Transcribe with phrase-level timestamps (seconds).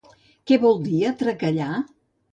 [0.51, 1.69] Què vol dir atracallar?